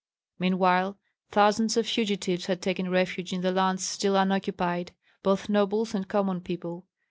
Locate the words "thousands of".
1.29-1.85